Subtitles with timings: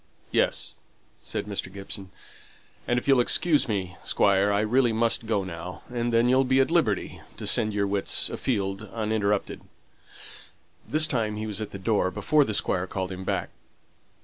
[0.31, 0.73] "Yes,"
[1.21, 1.71] said Mr.
[1.71, 2.09] Gibson,
[2.87, 6.43] "and if you will excuse me, Squire, I really must go now, and then you'll
[6.43, 9.61] be at liberty to send your wits afield uninterrupted."
[10.89, 13.51] This time he was at the door before the Squire called him back.